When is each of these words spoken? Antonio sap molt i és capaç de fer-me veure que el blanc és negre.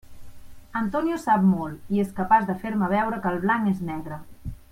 Antonio 0.79 1.19
sap 1.23 1.43
molt 1.49 1.93
i 1.97 2.01
és 2.05 2.15
capaç 2.21 2.49
de 2.49 2.57
fer-me 2.65 2.91
veure 2.95 3.21
que 3.27 3.35
el 3.35 3.39
blanc 3.45 3.71
és 3.75 3.85
negre. 3.93 4.21